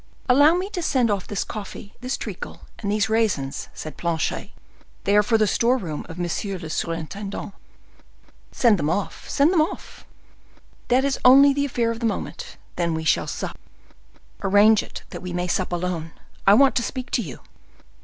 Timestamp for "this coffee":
1.27-1.93